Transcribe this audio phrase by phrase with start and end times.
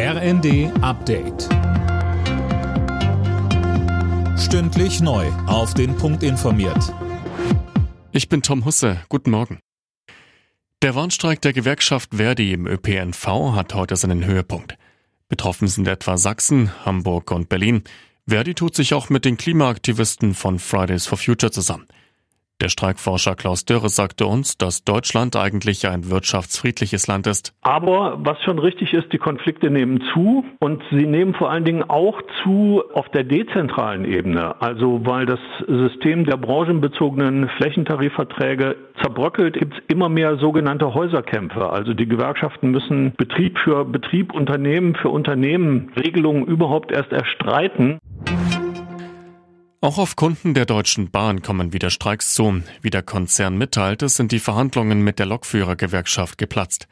[0.00, 1.48] RND Update.
[4.38, 5.26] Stündlich neu.
[5.48, 6.94] Auf den Punkt informiert.
[8.12, 9.00] Ich bin Tom Husse.
[9.08, 9.58] Guten Morgen.
[10.82, 13.26] Der Warnstreik der Gewerkschaft Verdi im ÖPNV
[13.56, 14.78] hat heute seinen Höhepunkt.
[15.28, 17.82] Betroffen sind etwa Sachsen, Hamburg und Berlin.
[18.24, 21.88] Verdi tut sich auch mit den Klimaaktivisten von Fridays for Future zusammen.
[22.60, 27.54] Der Streikforscher Klaus Dörre sagte uns, dass Deutschland eigentlich ein wirtschaftsfriedliches Land ist.
[27.62, 31.84] Aber was schon richtig ist, die Konflikte nehmen zu und sie nehmen vor allen Dingen
[31.84, 34.60] auch zu auf der dezentralen Ebene.
[34.60, 41.70] Also weil das System der branchenbezogenen Flächentarifverträge zerbröckelt, gibt es immer mehr sogenannte Häuserkämpfe.
[41.70, 48.00] Also die Gewerkschaften müssen Betrieb für Betrieb, Unternehmen für Unternehmen Regelungen überhaupt erst erstreiten.
[49.80, 52.62] Auch auf Kunden der Deutschen Bahn kommen wieder Streiks zu.
[52.82, 56.88] Wie der Konzern mitteilte, sind die Verhandlungen mit der Lokführergewerkschaft geplatzt.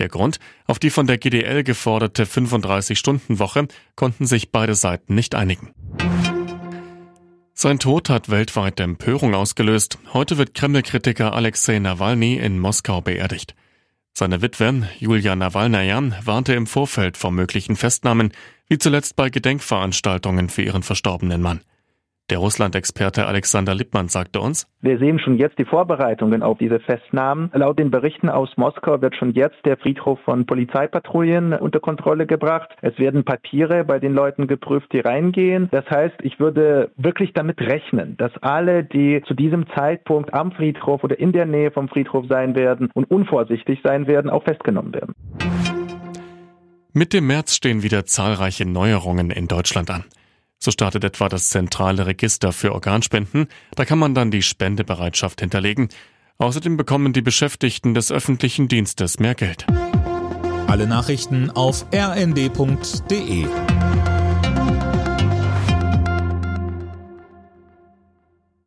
[0.00, 5.72] Der Grund, auf die von der GDL geforderte 35-Stunden-Woche konnten sich beide Seiten nicht einigen.
[7.52, 9.98] Sein Tod hat weltweit Empörung ausgelöst.
[10.12, 13.54] Heute wird Kreml-Kritiker Alexei Nawalny in Moskau beerdigt.
[14.12, 18.32] Seine Witwe, Julia Nawalnaja, warnte im Vorfeld vor möglichen Festnahmen,
[18.68, 21.60] wie zuletzt bei Gedenkveranstaltungen für ihren verstorbenen Mann.
[22.30, 27.50] Der Russland-Experte Alexander Lippmann sagte uns, wir sehen schon jetzt die Vorbereitungen auf diese Festnahmen.
[27.52, 32.70] Laut den Berichten aus Moskau wird schon jetzt der Friedhof von Polizeipatrouillen unter Kontrolle gebracht.
[32.80, 35.68] Es werden Papiere bei den Leuten geprüft, die reingehen.
[35.70, 41.04] Das heißt, ich würde wirklich damit rechnen, dass alle, die zu diesem Zeitpunkt am Friedhof
[41.04, 45.12] oder in der Nähe vom Friedhof sein werden und unvorsichtig sein werden, auch festgenommen werden.
[46.94, 50.04] Mit dem März stehen wieder zahlreiche Neuerungen in Deutschland an.
[50.58, 53.48] So startet etwa das zentrale Register für Organspenden.
[53.74, 55.88] Da kann man dann die Spendebereitschaft hinterlegen.
[56.38, 59.66] Außerdem bekommen die Beschäftigten des öffentlichen Dienstes mehr Geld.
[60.66, 63.46] Alle Nachrichten auf rnd.de